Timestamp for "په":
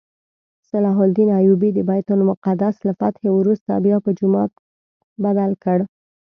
4.05-4.09